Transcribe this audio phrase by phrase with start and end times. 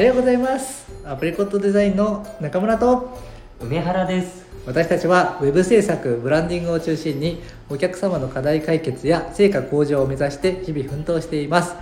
[0.00, 0.90] はようございます。
[1.04, 3.18] アプリコットデザインの中村と
[3.60, 4.46] 梅原です。
[4.64, 11.74] 私たちはウェブ制作ブランディングを中心にお客様の課題解決や成果向上を目指して日々奮闘しています。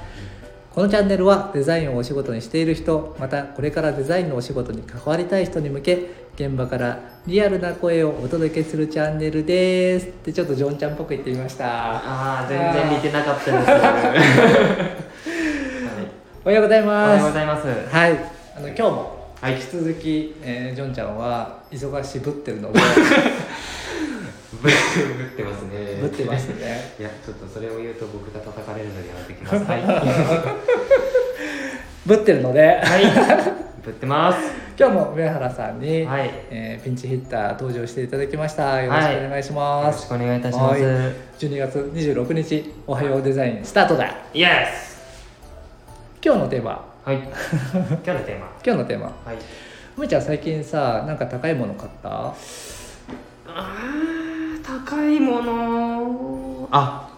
[0.74, 6.98] このチャンネルはデザインをお仕事にしている人またこれからデザインのお仕事に関わりたい人に向け現場から
[7.28, 10.06] リアルな声をお届けするチャンネルです。
[10.08, 11.66] ってちょっとジョンちゃんっぽく言ってみました。
[11.68, 15.06] ああ全然似てなかったです、
[16.48, 17.66] おはようございおはますようございます。
[17.66, 18.12] はい。
[18.56, 19.56] あの今日もはい。
[19.56, 22.80] 引き続き、えージョンちゃんは忙しぶってるので。
[24.62, 24.72] ぶっ
[25.36, 25.98] てますね。
[26.00, 26.94] ぶってますね。
[26.98, 29.56] いやちょっとそれを言うと僕が叩かれるのでやめてきます。
[29.70, 29.82] はい。
[29.82, 30.56] は
[32.06, 32.80] ぶってるので。
[32.82, 33.04] い。
[33.84, 34.38] ぶってます。
[34.78, 36.28] 今日も上原さんに、はい。
[36.28, 38.80] よえーピンチヒッター登場していただきました。
[38.80, 40.92] よろしくお願いします、ろしくお願いいたします、はい。
[41.38, 44.14] 12月26日おはようデザインスタートだ。
[44.32, 44.87] イエス
[46.24, 46.84] 今日のテーマ。
[47.04, 47.16] はい。
[47.18, 48.46] 今日のテーマ。
[48.64, 49.06] 今日のテーマ。
[49.06, 49.36] はい。
[49.96, 52.08] 梅ちゃん最近さなんか高いもの買った？
[52.08, 56.68] あー高いもの。
[56.70, 57.08] あ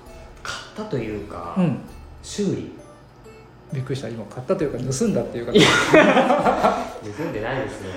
[0.42, 1.78] 買ったというか、うん。
[2.22, 2.72] 修理。
[3.72, 4.08] びっくりした。
[4.08, 5.52] 今買ったというか盗んだっていうか。
[5.52, 5.58] 盗
[7.24, 7.90] んでないですよ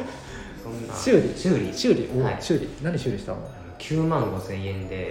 [0.63, 0.95] そんな。
[0.95, 1.33] 修理。
[1.35, 1.73] 修理。
[1.73, 2.09] 修理？
[2.15, 2.37] お、はい。
[2.39, 2.69] 修理。
[2.81, 3.39] 何修理したの？
[3.39, 5.09] あの9万5千円で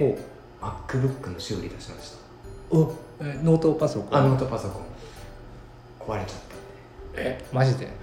[0.60, 2.16] ほ MacBook の修理出しました。
[2.70, 4.18] うおえノートパソコン？
[4.18, 4.82] あノートパソコン
[6.06, 6.38] 壊れちゃっ
[7.14, 7.86] えマジで？
[7.86, 7.94] はい。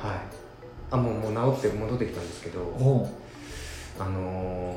[0.91, 3.03] あもうもう治って戻ってきたんですけどお
[3.99, 4.01] う。
[4.01, 4.73] あの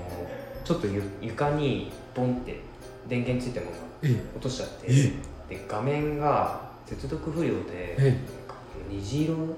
[0.65, 2.61] ー、ちょっとゆ床にボンって
[3.09, 4.09] 電源ついたままえ。
[4.35, 5.13] 落としちゃってえ
[5.49, 8.19] で画面が接続不良でえ
[8.91, 9.55] 虹色のなんか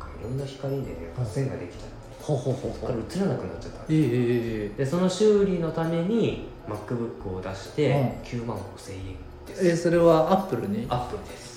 [0.00, 0.86] あいろんな光でね
[1.24, 8.40] 線ができちゃってほうほうほうそこから映らなくなっちゃったんえですええでその修理のために MacBook を出してうん。
[8.42, 9.02] 9万5千円
[9.48, 10.86] えです、えそれはアップルに？
[10.90, 11.49] アップルです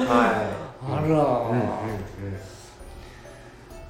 [0.03, 0.07] い。
[0.89, 1.27] あら、うんうんうん。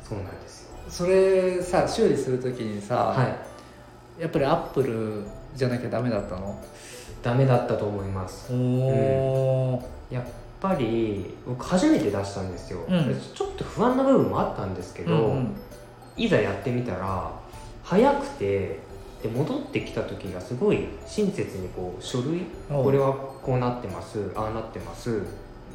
[0.02, 0.70] そうなんですよ。
[0.88, 4.22] それさ修理するときにさ、はい。
[4.22, 5.24] やっぱりアップル
[5.54, 6.58] じゃなきゃダメだったの？
[7.22, 8.52] ダメだったと思います。
[8.52, 10.24] おおやっ
[10.60, 13.20] ぱり僕初めて出したんですよ、うん。
[13.34, 15.56] ちょっと不安な部分もあったんですけど、うんうん。
[16.16, 17.30] いざやってみたら
[17.82, 18.78] 早くて
[19.26, 25.22] で戻ってきた時がすごい親切にこう書類これはこうなってますああなってます。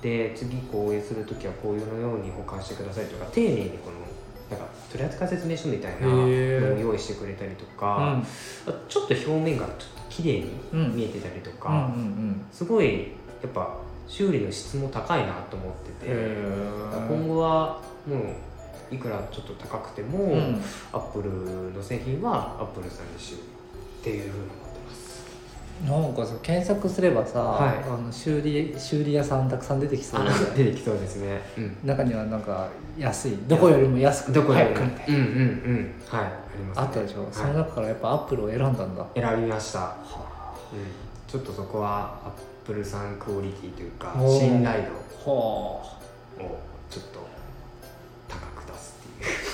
[0.01, 8.25] で次こうする時はこういうのように保管してくださいとか丁寧にこのなんか取扱説明書みたいなのを用意してくれたりとうか、ん
[8.89, 10.95] ちょっと表面がちょっと綺麗にうん。
[10.95, 11.91] 見えてたりとか、
[12.51, 13.11] すごい
[13.43, 16.37] やっぱ修理の質も高いなと思ってて、へ
[17.07, 18.19] 今後はもう
[18.91, 20.61] いくらちょっと高くても、うん。
[20.91, 25.21] アップルの製品はアップルさんで修理っていうふうに思ってます。
[25.85, 27.77] なんかさ検索すればさ、はい。
[27.83, 30.25] あの修理修理屋さんたくさん出てきそう。
[30.25, 35.93] だよね出てきそうですね、うん、中にはなんか安いどこよりも安くどこよりも早くみたいうんうんうん。
[36.07, 37.33] はいあります、ね、なあったでしょ、はい。
[37.33, 39.05] その中からやっぱアップルを選んだんだ。
[39.15, 39.95] 選びました、
[40.73, 40.85] うん、
[41.27, 42.31] ちょっとそこはアッ
[42.65, 45.81] プルさんクオリティというか信頼度はを
[46.89, 47.30] ちょっと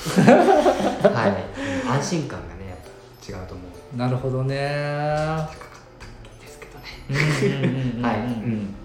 [1.13, 1.89] はい。
[1.89, 3.67] 安心感がねやっぱ違うと思う。
[3.95, 4.55] あなるほどね。
[4.55, 8.01] 高かったんですけどね。
[8.01, 8.17] はい。
[8.17, 8.75] うん。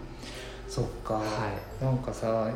[0.68, 1.22] そっか、は
[1.80, 2.48] なんかさ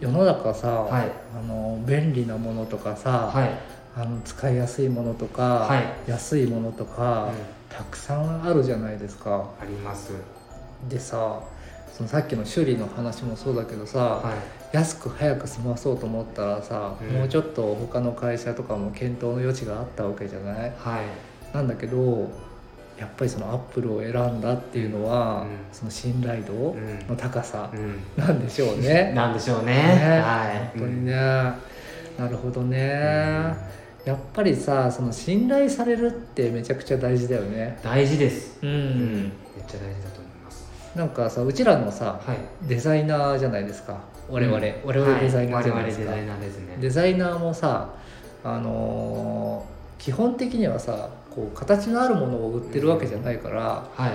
[0.00, 1.12] 世の中さ、はい。
[1.38, 3.50] あの便利なものとかさ、はい、
[3.96, 6.10] あの使いやすいものとか、はい。
[6.10, 7.76] 安いものとか、うん。
[7.76, 9.44] たくさんあるじゃないですか。
[9.60, 10.12] あります。
[10.88, 11.40] でさ
[11.92, 17.08] そのさっきの修理の話もそうだけどさ、はい安く早く済まそうと思ったらさ、うん。
[17.18, 20.72] もうちょっと他の会社とかも検討の余地があったわけじゃない？
[20.78, 21.54] はい。
[21.54, 22.30] なんだけど
[22.98, 25.48] やっぱりそのアップルを選んだっていうのは、うん。
[25.72, 26.98] その信頼度うん。
[27.08, 28.00] の高さうん。
[28.16, 29.12] なんでしょうね。
[29.16, 29.72] なんでしょうね。
[29.72, 30.20] ね。
[30.22, 30.78] はい。
[30.78, 33.54] 本当にね、なるほどね、
[34.04, 37.78] やっぱりさその信頼されるってめちゃくちゃ大事だよね。
[37.82, 38.58] 大事です。
[38.62, 39.22] うん、うん。
[39.24, 39.30] めっ
[39.66, 42.38] ちゃ大事だと思いますなんかさうちらのさはい。
[42.68, 43.98] デザイナーじゃないですか。
[44.28, 44.74] 我々、うん。
[44.84, 46.76] 我々デザイナーじゃはないいですか、我々デザイナーですね。
[46.80, 47.90] デザイナーもさ
[48.42, 54.12] あのー基本的にはさこう形のあるものを売ってるわけじゃないから、はい。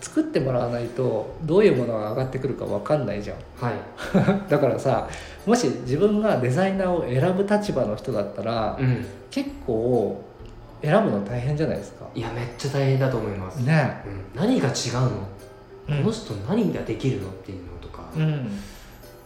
[0.00, 3.36] 作ってもらわないとどういうものが上がってくるか分かんないじゃん。
[3.60, 3.74] はい。
[4.48, 5.08] だからさ
[5.44, 9.04] もし自分がデザイナーを選ぶ立場の人だったら、うん。
[9.30, 10.22] 結構
[10.82, 12.06] 選ぶの大変じゃないですか。
[12.14, 14.02] いやめっちゃ大変だと思います、ね。
[14.34, 15.12] うん、何が違うの、うん
[15.86, 18.58] この人何ができるのっていうのとか、うん。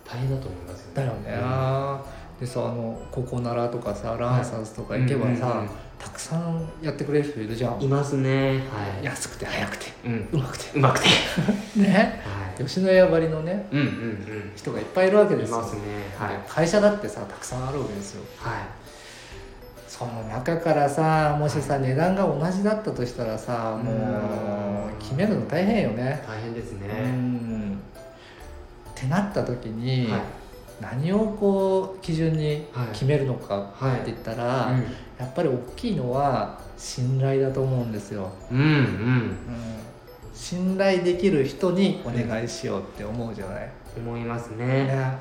[0.05, 0.93] 大変だと思いますよね。
[0.95, 2.03] だよね、
[2.41, 5.65] でさあのココナラとかさランサーズとか行けばさ、
[5.99, 7.83] たくさんやってくれる人いるじゃん。
[7.83, 8.59] いますね。
[8.71, 9.05] はい。
[9.05, 9.87] 安くて早くて。
[10.07, 10.29] うん。
[10.33, 10.79] うまくて。
[10.79, 11.09] うまくて。
[11.77, 12.23] ね。
[12.25, 12.65] はい。
[12.65, 14.53] 吉野家ばりのねうんうんうん。
[14.57, 15.59] 人がいっぱいいるわけですよ。
[15.59, 15.81] いますね。
[16.19, 16.41] はい。
[16.49, 18.25] 会社だってさたくさんあるわけですよ。
[18.39, 18.88] はい
[19.99, 26.23] その中からさもしさ値段が同じだったとしたらさもう決めるの大変よね。
[26.25, 27.73] 大変ですうねん。
[28.91, 30.21] ってなった時に、はい。
[30.81, 34.85] 何をこう基準にはい決めるのかはいって言ったら、うん
[35.19, 38.67] やっぱり大きいのは信頼だと思うんですよ、うんうん。
[38.67, 39.37] うん、
[40.33, 45.19] 信頼できる人にお願いしようって思うじゃない、思いますね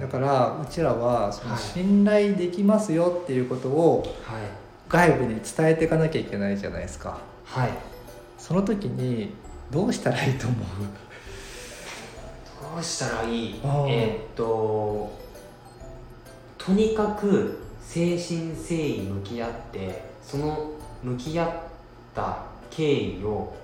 [0.00, 1.62] だからうちらはそのはい。
[1.62, 4.42] 信頼できますよっていうことをはい。
[4.88, 7.18] 外部に伝えていかなきゃいけないじゃないですか。
[7.44, 7.70] はい。
[8.38, 9.34] その時に
[9.70, 10.58] どうしたらいいと思う？
[12.74, 13.60] どうしたらいい？
[13.88, 15.12] えーっと
[16.58, 20.70] とにかく誠心誠意向き合ってその
[21.02, 21.50] 向き合っ
[22.14, 23.54] た経緯を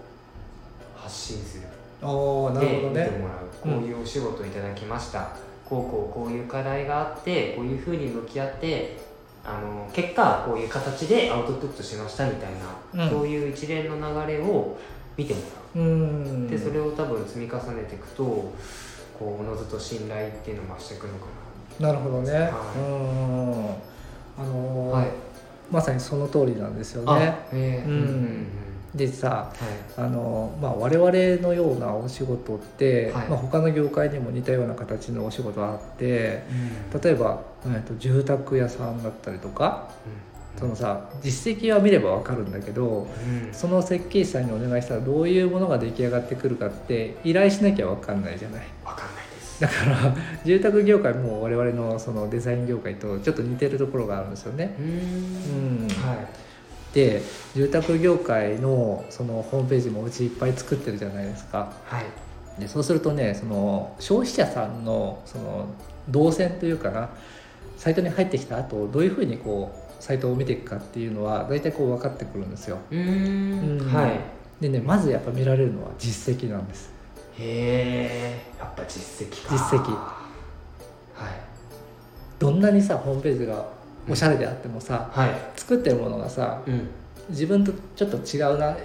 [0.97, 1.65] 発信する。
[2.03, 3.05] ああなるほどね。
[3.05, 3.39] で見てもらう。
[3.63, 5.37] こういうお仕事いただきました、
[5.73, 8.99] こうこうこういう課題があってこういうふうに向き合って
[9.43, 12.51] あの結果こういう形でアウトプットしましたみたい
[12.95, 13.11] な、うん。
[13.11, 13.97] そういう一連の
[14.27, 14.77] 流れを
[15.17, 15.41] 見ても
[15.75, 15.85] らう。
[15.85, 16.47] うん。
[16.47, 18.53] でそれを多分積み重ねていくとこ
[19.21, 21.27] うおのずと信頼っていうのを増していくのか
[21.81, 21.91] な。
[21.91, 22.43] るほどね、はい。
[22.79, 23.71] うん
[24.39, 25.07] あのーはい。
[25.71, 27.35] まさにその通りなんですよなね。
[27.51, 28.47] へえうんうん
[28.95, 29.53] でさは
[29.99, 30.05] い。
[30.05, 31.11] あの、まあ、我々
[31.43, 33.29] のようなお仕事って、はい。
[33.29, 36.43] まあ、他の業界にも似たような形のお仕事があって
[37.03, 39.89] 例えば、えー、と住宅屋さんだったりとか
[40.59, 43.55] そのさ実績は見れば分かるんだけどうん。
[43.55, 48.67] その設計士さんにお願いしたらどういうものが出来上がってくるかって依頼しなきゃ分かんないじゃない。
[48.85, 49.61] わかんないです。
[49.61, 54.77] だから 住宅業界も我々のそのデザイン業界とちょっと似てるところがあるんですよね。
[54.79, 55.89] ううんん。
[55.89, 56.52] はい
[56.93, 57.23] で
[57.55, 61.73] 住宅業界のそのホームページもうちいっぱい作ってるじゃないですか。
[61.85, 62.05] はい。
[62.61, 65.67] でそうするとねその消費者さんのその
[66.09, 67.09] 動線というかな
[67.79, 72.79] サイトに入ってきた後どういうふうにこうサイトを見ていくかっていうのは大体こう分かってくるんですよ。
[72.91, 73.91] うん。
[73.93, 74.21] はい。
[74.61, 76.93] でねまずやっぱ見られるのは実績なんです。
[77.39, 79.55] へえやっぱ実績か。
[79.55, 79.91] 実績。
[79.95, 81.53] はい。
[82.39, 83.67] どんなにさホームページが
[84.09, 85.31] おしゃれであってもさ、はい。
[85.57, 86.89] 作ってるものがさうん。
[87.31, 88.77] 自分とちょっと違うな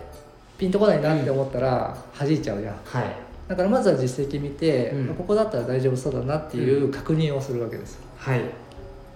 [0.57, 2.75] ピンとこないなって思ったら弾いちゃうじゃん。
[2.83, 3.05] はい。
[3.47, 5.15] だからまずは実績見て、うん。
[5.15, 8.39] ここだったら大丈夫そうだなっていう確認をするわけですはい。
[8.39, 8.45] で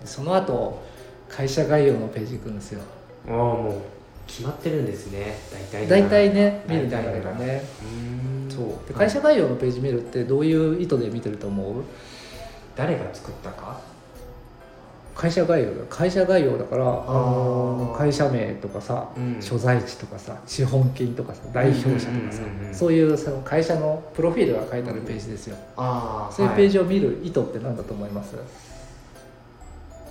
[0.05, 0.81] その後
[1.29, 2.81] 会社概要のページ行くんですよ。
[3.27, 3.81] ああもう
[4.25, 5.37] 決まってるんですね。
[5.71, 7.61] 大体大体ね見る流大体れがね。
[7.83, 8.49] うーん。
[8.49, 8.87] そう。
[8.87, 11.83] で会社概要のページ見るってどういう意図で見てると思う？
[12.75, 13.79] 誰が作ったか？
[15.21, 16.85] 会社概要だ会社概要だから
[17.95, 19.37] 会社名とかさ、うん。
[19.39, 22.41] 所在地とかさ資本金とかさ代表者とかさ
[22.73, 25.57] そういうその会社のプロフィールが書いてあるページですよ。
[25.77, 28.35] ああそういうページジを見る意図って何だと思います、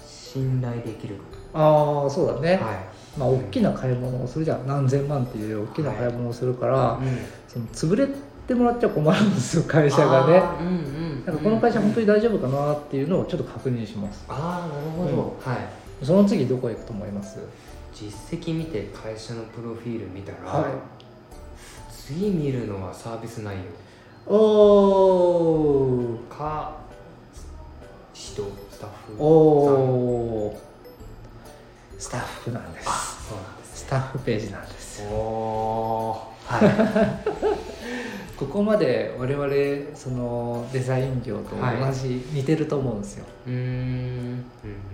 [0.06, 1.22] 信頼できるこ
[1.54, 2.74] ああそうだね、とはい。
[3.18, 4.66] まあ大きな買い物をするじゃん。
[4.66, 7.18] 何千万っていう大きな買い物をするから、うん。
[7.48, 8.08] その潰れ
[8.50, 10.42] てもらっちゃ困るんですよ会社がね。
[10.60, 10.70] うんう
[11.22, 11.24] ん。
[11.24, 14.24] なんかこの会社本当に大丈夫かなっていうのをちょっと確認します。
[14.28, 16.04] ああなるほど、はい。
[16.04, 17.38] その次どこへ行くと思います？
[17.94, 20.72] 実績見て会社のプロフィール見たら、はい。
[21.92, 23.54] 次見るのはサービス内
[24.26, 24.34] 容。
[24.34, 26.28] おー。
[26.28, 26.76] か
[28.12, 29.22] 人スタッフ。
[29.22, 30.56] おー。
[31.98, 32.88] スタッフなんです。
[32.88, 32.92] あ
[33.28, 35.04] そうなんですスタッフページなんです。
[35.08, 36.30] おー。
[36.50, 37.20] は
[38.40, 43.26] ここまで我々そのデザイン業と同じ、似てると思うんですよ。
[43.46, 44.44] い、うーん。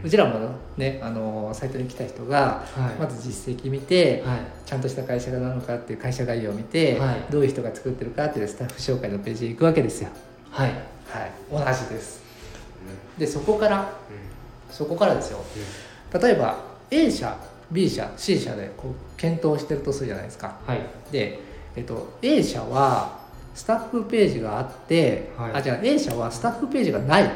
[0.02, 2.94] うちらもねあのサイトに来た人がはい。
[2.98, 4.40] まず実績見て、はい。
[4.66, 7.20] ちゃんとした会社がなのかっていう会社概要を見て、はい。
[7.30, 10.10] どういう人が作ってるかっていうスタッフ紹介のページへ行くわけですよ。
[10.50, 11.32] はい、はい。
[11.48, 12.20] 同じです。
[13.16, 14.74] でそこからうん。
[14.74, 15.38] そこからですよ。
[16.20, 16.58] 例えば
[16.90, 17.38] A 社
[17.70, 20.58] B 社 C 社でこう検討してるとするじゃないですか。
[20.66, 20.80] はい。
[21.12, 21.38] で、
[21.76, 23.25] えっと、A 社は
[23.56, 25.52] スタッフページがあって、はい。
[25.54, 27.30] あじゃあ A 社はスタッフページがない。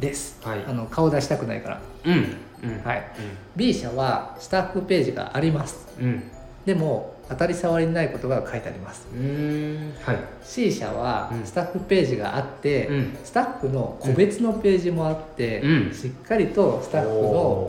[0.00, 0.38] です。
[0.42, 0.64] はい。
[0.66, 1.80] あの顔出したくないから。
[2.04, 2.14] うん。
[2.64, 2.82] うん。
[2.84, 3.02] はい、
[3.56, 5.86] B 社はスタッフページがあります。
[5.98, 6.06] うん。
[6.06, 6.22] うん
[6.64, 9.06] でも当たり障りないことが書いてあります。
[9.14, 9.92] うーん。
[10.02, 10.18] はい。
[10.42, 11.44] C 社はうん。
[11.46, 13.16] スタッフページがあって、うん。
[13.22, 15.94] スタッフの個別のページもあって、うん。
[15.94, 17.14] しっかりとスタッフの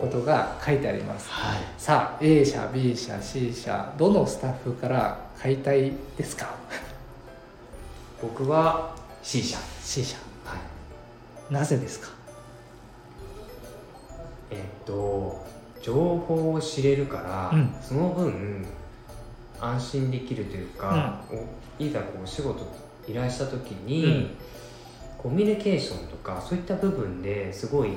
[0.01, 1.29] ことが書いてあります。
[1.29, 1.59] はい。
[1.77, 6.55] さあ A 社 B 社 C 社どのスタッフから買いたいですか？
[8.25, 11.53] 僕は C 社 C 社はい。
[11.53, 12.07] なぜですか？
[14.49, 15.45] えっと
[15.79, 17.75] 情報を知れるから、うん。
[17.83, 18.65] その分
[19.61, 22.65] 安心できるというか、おいざこうお仕事
[23.07, 24.29] 依頼した時に、うん。
[25.19, 27.89] コミュニケーションとかそういった部分ですごい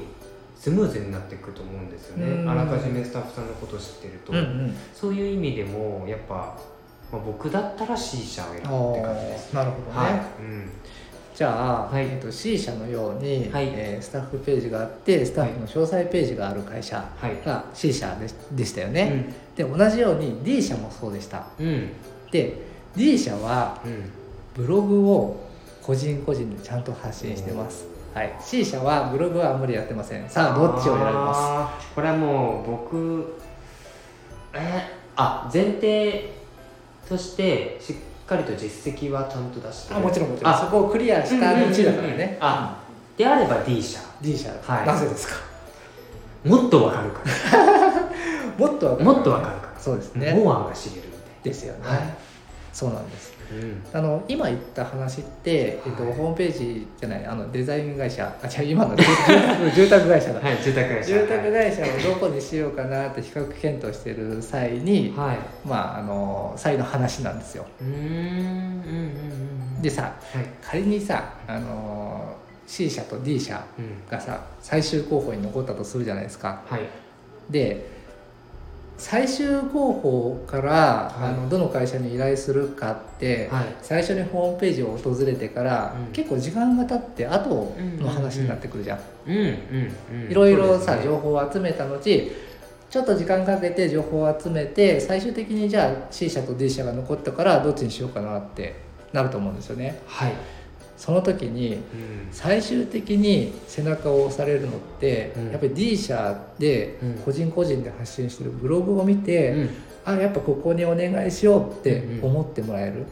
[0.57, 2.51] スムーズになっていくと思うんですよね、うん。
[2.51, 4.77] あらかじめスタッフさんのことを知ってると、うんうん。
[4.95, 6.59] そういう意味でもやっぱ、
[7.11, 10.71] まあ、僕だったら C 社を選ぶって感じですなるほどね、はい、うん。
[11.35, 12.05] じゃあ、はい。
[12.05, 13.69] えっと C 社のように、はい。
[13.73, 17.45] えースタッフページがあってスタッフの詳細ページがある会社はい。
[17.45, 21.47] が C 社ででしたよね、で同じように D 社もそうでした。
[21.59, 21.67] うん。
[21.67, 21.91] うん
[22.31, 24.11] で D 社はうん。
[24.55, 25.37] ブログを
[25.81, 30.29] 個人個人でちゃんと発信してます、はい、C 社はブログはあんまりやってません。
[30.29, 31.95] さあどっちを選びます？
[31.95, 33.39] これはもう僕
[34.53, 34.83] え
[35.15, 36.33] あ前提
[37.09, 37.97] としてしっ
[38.27, 39.97] かりと実績はちゃんと出してる。
[39.97, 40.55] あもちろんもちろん。
[40.55, 40.59] あ。
[40.59, 42.37] そこをクリアした後だからね。
[42.41, 42.79] あ
[43.17, 44.01] であれば D 社。
[44.21, 44.87] D 社、はい。
[44.87, 45.35] なぜですか？
[46.45, 47.21] もっとわかるか
[48.59, 49.81] もっとわらもっとわかるから。
[49.81, 50.35] そうですね。
[50.35, 52.15] モアが知れるみですよね、はい。
[52.73, 53.33] そうなんです
[53.93, 56.13] あの今言った話って、えっと、はい。
[56.13, 58.95] ホームページじゃないあのデザイン会社あ違う今の
[59.75, 61.11] 住宅会社だ、はい住宅会社。
[61.11, 65.39] 住宅会社をどこにしようかなって比較検討してる際に、はい。
[65.67, 67.65] まああの際の話なんですよ。
[67.81, 70.45] うーんうんでさはい。
[70.63, 72.37] 仮にさあの
[72.67, 74.03] C 社と D 社うん。
[74.11, 76.63] がさ最終候補に残ったとするじゃないですか。
[76.67, 76.81] はい。
[77.51, 77.98] で
[78.99, 81.31] 最終候補から、はい。
[81.31, 83.77] あのどの会社に依頼するかって、はい。
[83.81, 86.13] 最初にホームページを訪れてから、うん。
[86.13, 91.05] 結構時間が経って後の話になってくるじゃん,、いろいろさ、ね。
[91.05, 91.99] 情報を集めた後
[92.91, 98.77] ちょっと時間かけて情報を集めて最終的にじゃあ C 社と D 社が残ったからどっちにしようかなって
[99.13, 100.01] なると思うんですよね。
[100.07, 100.33] はい、
[100.99, 101.81] その時にうん。
[102.31, 105.51] 最終的に背中を押されるのって、うん。
[105.53, 107.15] やっぱり D 社でうん。
[107.25, 109.71] 個人個人で発信してるブログを見て、うん。
[110.05, 113.07] あやっぱここにお願いしようって思ってもらえる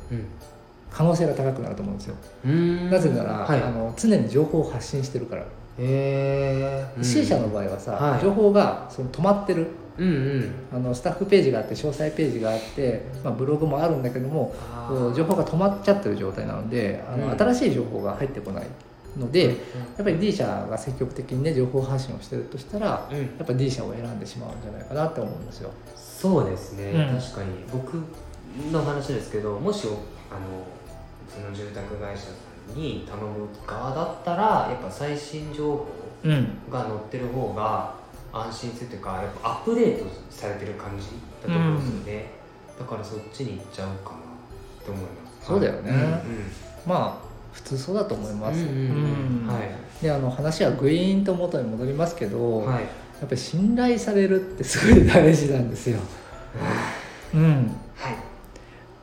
[0.90, 2.90] 可能性が高くなると思うんですよ、うん。
[2.90, 3.62] なぜなら、はい。
[3.62, 5.46] あの常に情報を発信してるから、へ
[5.78, 8.22] え C 社の場合はさ、はい。
[8.22, 9.66] 情報がその止まってる
[9.98, 10.54] うんうん。
[10.72, 14.54] あのスタッフページがあって詳細ページがあって、まあ、ブログもあるんだけども
[15.16, 17.38] 情報が止まっちゃってる状態なのであの、うん。
[17.38, 18.66] 新しい情報が入ってこない
[19.16, 19.56] ので、やっ
[20.04, 23.18] ぱり D 社が積極的にね情報発信をしてるとしたらうん。
[23.18, 25.70] やっぱ D 社を選んでしまうんじゃないかなって思うんですよ。
[25.96, 27.18] そうですね、うん。
[27.18, 27.48] 確かに。
[27.72, 28.02] 僕
[28.72, 29.96] の話ですけどもしあの
[31.28, 32.28] その住宅会社
[32.74, 35.86] に頼む側だったらやっぱ最新情報
[36.24, 37.94] うん、が載ってる方が
[38.44, 41.06] 安心するというかやっぱアップデートされてる感じ
[41.46, 42.30] だと思うんですよね、
[42.78, 44.18] だからそっちに行っちゃうかな
[44.84, 45.08] と思いま
[45.40, 45.46] す。
[45.46, 45.90] そうだよね。
[45.90, 46.22] はい
[46.86, 48.60] まあ普通そうだと思います。
[48.60, 49.42] うんうんうん。
[49.44, 49.48] うん。
[49.48, 50.02] はい。
[50.02, 52.82] であの話はグイーンと元に戻りますけど、はい。
[52.82, 52.88] や
[53.24, 55.98] っぱり信頼されるってすごい大事なんですよ。
[57.34, 57.85] うん、はい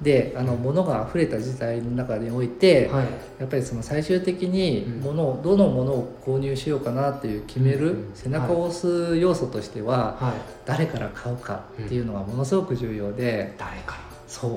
[0.03, 3.05] であの物が溢れた時代の中において、はい。
[3.39, 5.01] やっぱりその最終的にうん。
[5.01, 10.33] 物を、どのものを購入しようかなっていう決める、うん背中を押す要素としては、はい。
[10.65, 14.51] 誰から買うかっていうのがものすごく重要で、誰かそう。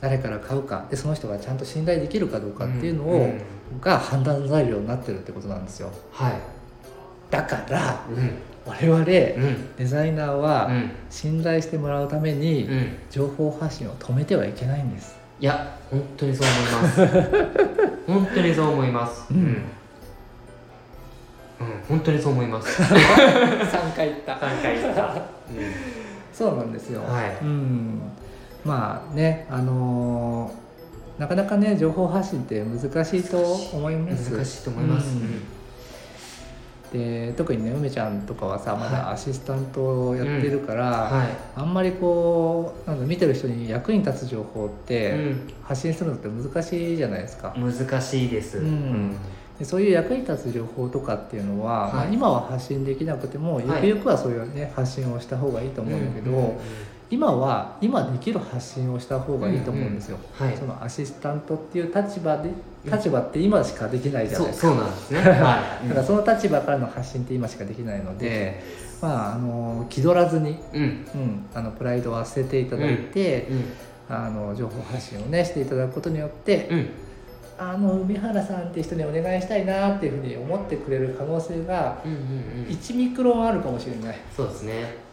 [0.00, 0.86] 誰から買うか。
[0.90, 3.32] でその人がちゃんと信頼できるかどうかっていうのを、
[3.80, 5.90] が判断材料になってるってことなんですよ。
[6.10, 6.32] はい。
[7.30, 8.30] だからうん
[8.68, 9.36] 我々デ
[9.78, 9.86] うん。
[9.86, 10.90] ザイナーうはん。
[11.10, 12.96] 信頼してもらうためにうん。
[13.10, 15.16] 情報発信を止めてはいけないんです。
[15.40, 17.06] いや本当にそう思います。
[18.06, 19.26] 本当にそう思います。
[19.30, 19.38] うん。
[21.60, 22.82] うん、本当にそう思います。
[22.82, 24.32] 3回言った。
[24.34, 25.14] 3回言った、
[26.32, 27.36] そうなんですよ、はい。
[27.42, 28.00] うん。
[28.64, 30.68] まあねあのー
[31.20, 33.38] なかなかね情報発信って難しいと
[33.76, 34.30] 思います。
[34.32, 35.42] 難しいと思います、うん
[36.92, 41.28] で特にね梅ちゃんとかはさまだはアシスタントをやってるから、はい。
[41.56, 49.16] あんまりこうなんか見てる人に役に立つ情報って発信するのって難しいじゃないですか、うん、難しいです、うん。
[49.58, 51.92] でそういう役に立つ情報とかっていうのは、はい。
[51.92, 53.64] まあ、今は発信できなくてもはい。
[53.66, 56.58] ゆくゆくはそういうね発信をした方がいいと思うんだけど、うんうん
[57.10, 60.56] 今は今できる発信をした方がいいと思うんですよ、はい。
[60.56, 62.50] そのアシスタントっていう立場で
[62.84, 62.92] うん。
[62.92, 65.20] 立場って今しかできないじゃないですか、そうそうなんですね。
[65.20, 65.26] は
[65.84, 65.88] い。
[65.88, 68.62] だからその立場からの発信って今しかできないので、
[69.00, 70.82] まああの気取らずに、うん。
[70.82, 73.64] うん、あのプライドは捨てていただいて、うん。
[74.10, 76.88] あの情報発信をねしていただくことによって、うん。
[77.58, 82.70] あの梅原さんって人にお願いしたいなっていうふうに思ってくれる可能性がうんうんうん。
[82.70, 84.18] 1ミクロンあるかもしれない。
[84.36, 85.07] そうですね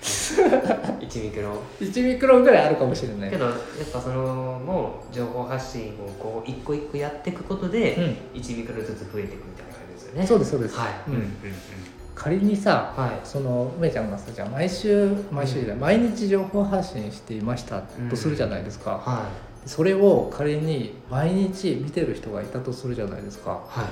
[1.00, 1.58] 1ミクロン。
[1.80, 3.30] 1ミクロンぐらいあるかもしれない。
[3.30, 3.54] けどやっ
[3.92, 7.94] ぱそのもう情報発信をこう一個一個やっていくことで、
[8.34, 8.40] うん。
[8.40, 10.26] 1ミクロンずつ増えていくみたいな感じですよね。
[10.26, 11.14] そうですそうです、はい、うん。
[11.14, 11.28] うんうん
[12.18, 13.20] 仮にさはい。
[13.22, 19.28] その梅ちゃんがさじゃあ毎週毎週じゃない、毎日情報発信していましたとするじゃないですか、は
[19.64, 23.52] それを仮に毎日見てる人がいたとするじゃないですか。
[23.52, 23.86] いは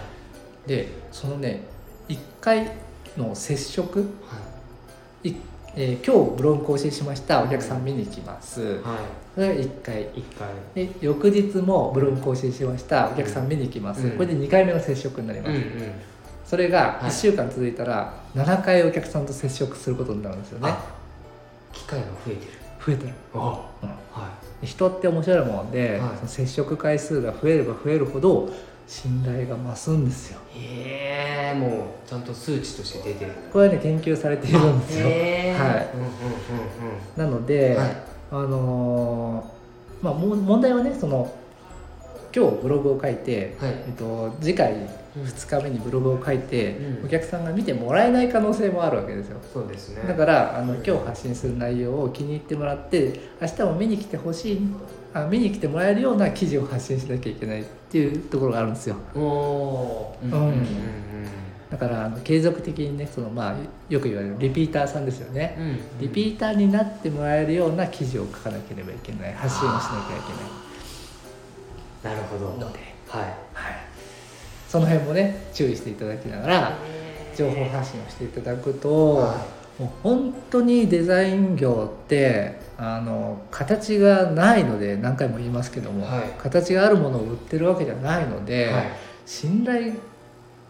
[0.66, 0.68] い。
[0.68, 1.62] でそのね
[2.08, 2.72] 1回
[3.16, 4.06] の接触は
[5.22, 5.36] い
[5.78, 8.62] えー今日ブログ更新しましたお客さん見に来ます。
[8.62, 8.98] はい。
[9.34, 10.08] それが1回。
[10.14, 10.48] 一回。
[10.74, 14.10] で翌日もブログ更新しましたお客さん見に来ます、うん。
[14.12, 15.62] これで2回目の接触になります、うんうん。
[16.46, 17.10] それがはい。
[17.10, 20.70] 1週間続いたら7回お客さんと接触することになるんですよね。
[20.70, 20.82] あ
[21.72, 22.52] 機会が増えてる。
[22.86, 23.38] 増えてる、あ
[23.82, 23.88] うん。
[23.90, 24.30] は
[24.62, 26.16] 人って面白いもんで、はい。
[26.16, 28.48] その接触回数が増えれば増えるほど
[28.86, 30.38] 信頼が増すんですよ。
[30.54, 33.32] いへえもうちゃんと数値として出てる。
[33.52, 35.08] これはね研究されているんですよ。
[35.08, 35.52] へえ。
[35.52, 35.90] はい。
[35.94, 37.96] うんうんうんなので、うんはい。
[38.30, 41.34] あのーまあも問題はねその
[42.34, 43.70] 今日ブログを書いて、はい。
[43.70, 44.76] えっと、次回う
[45.20, 45.22] ん。
[45.22, 47.06] 2日目にブログを書いて、うん。
[47.06, 49.38] お客さんが見てもらえない可能性もあるわけですよ。
[49.52, 50.06] そうですね。
[50.06, 50.84] だからあのうん。
[50.84, 54.60] 今日発信する内容を気に入ってもらって明日も見に来てほしいあ
[55.24, 58.96] 見に来てもらえるような記事を発信しなきゃいけないっていうところがあるんですよ。
[59.14, 60.66] うんうんうんうん。
[61.70, 63.56] だからあの継続的にねその、まあ、
[63.88, 69.34] よく言われるリピーターさんですよね、うんリピーターになってもらえるような記事を書かなければいけない。
[69.34, 70.20] 発信をしなきゃい
[72.04, 72.14] けない。
[72.16, 72.52] なるほど。
[72.52, 73.22] ので、はい。
[73.22, 73.34] はい、
[74.68, 76.78] その辺もね注意していただきながら
[77.36, 79.44] 情報発信をしていただくと、は
[79.78, 86.22] もう本当にデザイン業ってあの形がないので何回も言いますけども、はい。
[86.38, 88.90] 形があるものを売ってるわけじゃないので、はい。
[89.24, 89.94] 信頼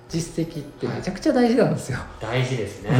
[0.08, 2.90] 実績ってめちゃくちゃ大事なんですよ、大事ですね。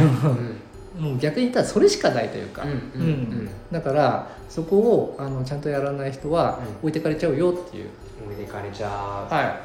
[0.97, 1.03] うん。
[1.03, 3.49] もう逆に言ったらそれしかないというか、うんうんうん。
[3.71, 6.77] だからそこをあのちゃんとやらない人はうん。
[6.79, 7.89] 置いてかれちゃうよっていう、
[8.25, 9.33] 置いてかれちゃう。
[9.33, 9.59] は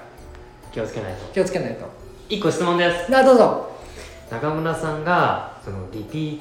[0.72, 1.30] 気をつけないと。
[1.30, 1.90] い気をつけないと。
[2.28, 3.10] 一個質問です。
[3.10, 3.72] などうぞ。
[4.30, 6.40] 中村さんがそのリピー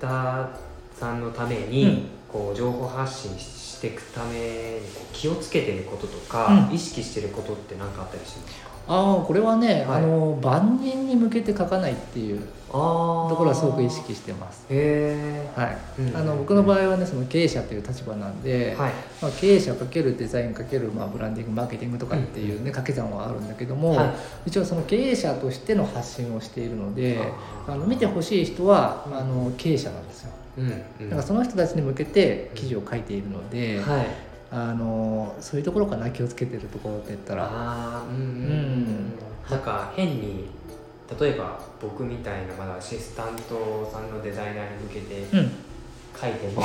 [0.00, 0.48] ター
[0.94, 4.38] さんのために、うんこう情報発信していくため
[4.80, 6.74] にこう気をつけてることとか、うん。
[6.74, 8.71] 意識してることって何かあったりしますか？
[8.88, 10.02] ああこれはね、はい。
[10.02, 14.66] あの万人に向けて書かないっていうあところはすごく意識してます。
[14.70, 18.92] へはい、うんあの僕の場合はねその経営者という立場なんで、えはい。
[19.20, 24.12] まあ、経営者かけるデザインかける、まあ、ブランディングマーケティングとかっていうね掛け算はあるんだけども、はい。
[24.46, 27.20] 一応その経営者としての発信をしているので
[27.66, 30.32] あの見てほしい人はあの経営者なんですよ。
[30.58, 30.64] うん
[31.00, 31.10] うん。
[31.10, 37.48] だからその人たちに向けて記事を書いているので、はいあのそういうところかな気をつけてるところって言ったら。
[37.50, 39.12] あーうんうんうんうん。
[39.50, 40.50] なんか変に
[41.18, 45.50] 例えば僕みたいなまだアシスタントさんのデザイナーに向けてうん。
[46.20, 46.62] 書いても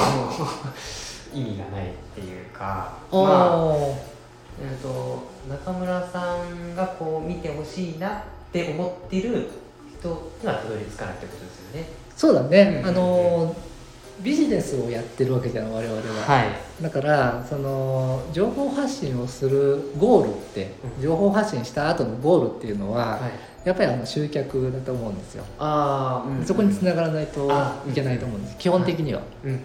[1.33, 3.95] 意味がないっていうかおまあー
[4.59, 9.47] えー、と中村さんがこう見てほしいなって思ってる
[9.99, 10.09] 人
[10.41, 11.87] にはたどり着かないってことですよね。
[12.15, 12.89] そうだね、うん。
[12.89, 13.55] あの
[14.21, 16.83] ビジネスをやってるわけじゃん我々は、はい。
[16.83, 21.03] だからその情報発信をするゴールってうん。
[21.03, 29.59] 情報発信した後のゴールっていうのは、はい、やっぱりあの集客だと思うんですよ、ああ、うんそこにつながらないとあいけないと思うんです、基本的には、うん。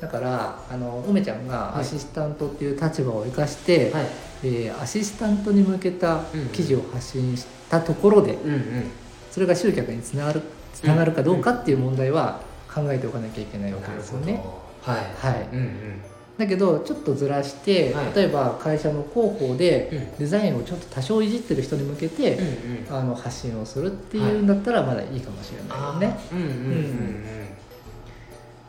[0.00, 1.80] だからあの梅ちゃんがはい。
[1.80, 4.06] アシスタントっていう立場を生かして、はい。
[4.42, 6.48] えーアシスタントに向けたうんうん。
[6.48, 8.90] 記事を発信したところで、うんうん。
[9.30, 12.40] それが集客につながるつながるかどうかっていう問題は
[12.72, 14.42] 考えておかなきゃいけないわけですよね。
[14.82, 15.32] はい。
[15.32, 16.02] はい、うんうん。
[16.38, 22.96] だけどちょっとずらして、はい例えば会社の広報でうんデザインをちょっと多少いじってる人に向けて、うんうん。
[22.96, 26.16] あの発信をするっていうんだったらまだいいかもしれないよね。
[26.30, 27.24] あーうんうんうんうん。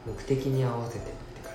[0.08, 1.06] 目的に合わせて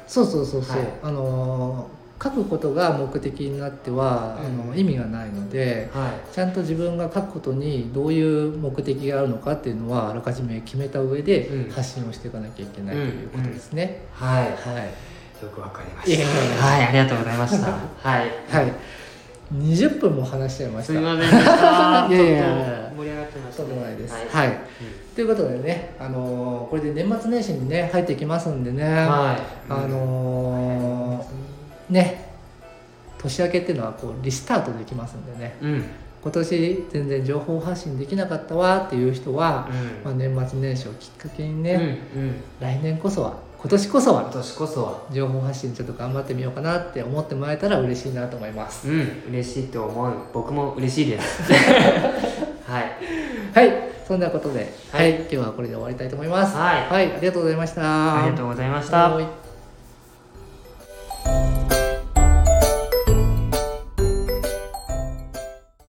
[0.06, 5.98] そうそうそうそう、はいあのー書くことが目的になっては、うんあの意味がないのでじ。
[5.98, 6.34] はい。
[6.34, 14.02] ちゃんと自分が書くことにどういう目的があるのかっていうのはあらかじめ決めた上でうん発信をしていかなきゃいけないということですね。
[14.12, 14.44] はい。
[14.44, 16.66] はい、よくわかりました。
[16.66, 17.66] はい、ありがとうございました。
[18.08, 18.30] はい。
[18.48, 18.72] はい、
[19.54, 20.92] 20分も話しちゃいました。
[20.94, 21.30] すみません。
[22.12, 23.80] いやいや盛り上がってましたね。
[23.80, 24.14] ないです。
[24.14, 24.48] はい。
[24.48, 24.58] はい、
[25.14, 29.72] ということでね、あのーこれで年末年始にね入ってきますんでね、はい。
[29.72, 31.46] あのー
[31.90, 32.32] ね
[33.18, 35.72] 年明けっていうのはこうリスタートできますんでねうん。
[35.74, 35.84] うん。
[36.22, 39.68] 今年全然情報発信できなかったわっていう人は、
[40.04, 42.22] まあ、年末年始をきっかけにね、うん。
[42.22, 42.34] うん。
[42.60, 45.02] 来年こそは今年こそ今は年こそは。
[45.12, 49.22] 情報発信ちょっと頑張ってみようかなって思ってもらえたら嬉しいなと思いますうん。
[49.30, 50.12] 嬉しいと思う。
[50.32, 51.42] 僕も嬉しいです。
[52.66, 53.16] はい。
[53.54, 59.08] はいそんなことで、ははいい今日はこれで終わりたいと思いますはいはい、ありがとうございましたありがとうございました。
[59.10, 59.45] はい